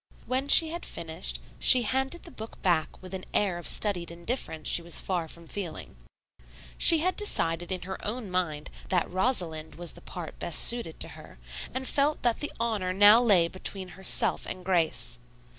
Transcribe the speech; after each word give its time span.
When 0.25 0.47
she 0.47 0.69
had 0.69 0.83
finished 0.83 1.39
she 1.59 1.83
handed 1.83 2.23
the 2.23 2.31
book 2.31 2.59
back 2.63 2.99
with 3.03 3.13
an 3.13 3.23
air 3.35 3.59
of 3.59 3.67
studied 3.67 4.09
indifference 4.09 4.67
she 4.67 4.81
was 4.81 4.99
far 4.99 5.27
from 5.27 5.45
feeling. 5.47 5.95
She 6.75 6.97
had 7.01 7.15
decided 7.15 7.71
in 7.71 7.83
her 7.83 8.03
own 8.03 8.31
mind 8.31 8.71
that 8.89 9.07
Rosalind 9.07 9.75
was 9.75 9.91
the 9.91 10.01
part 10.01 10.39
best 10.39 10.63
suited 10.65 10.99
to 11.01 11.09
her, 11.09 11.37
and 11.71 11.87
felt 11.87 12.23
that 12.23 12.39
the 12.39 12.51
honor 12.59 12.93
now 12.93 13.21
lay 13.21 13.47
between 13.47 13.89
herself 13.89 14.47
and 14.47 14.65
Grace. 14.65 15.19